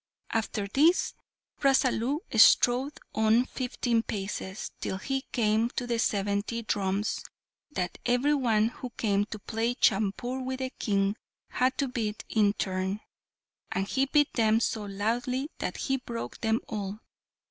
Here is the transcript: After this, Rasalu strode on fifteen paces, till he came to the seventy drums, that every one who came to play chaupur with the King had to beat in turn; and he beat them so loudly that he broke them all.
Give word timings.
After 0.31 0.65
this, 0.67 1.13
Rasalu 1.59 2.21
strode 2.35 2.97
on 3.13 3.45
fifteen 3.45 4.01
paces, 4.01 4.71
till 4.81 4.97
he 4.97 5.21
came 5.31 5.69
to 5.75 5.85
the 5.85 5.99
seventy 5.99 6.63
drums, 6.63 7.23
that 7.71 7.99
every 8.07 8.33
one 8.33 8.69
who 8.69 8.89
came 8.97 9.25
to 9.25 9.37
play 9.37 9.75
chaupur 9.75 10.43
with 10.43 10.57
the 10.57 10.71
King 10.79 11.17
had 11.49 11.77
to 11.77 11.87
beat 11.87 12.23
in 12.29 12.53
turn; 12.53 13.01
and 13.71 13.87
he 13.87 14.07
beat 14.07 14.33
them 14.33 14.59
so 14.59 14.85
loudly 14.85 15.51
that 15.59 15.77
he 15.77 15.97
broke 15.97 16.39
them 16.41 16.61
all. 16.67 16.97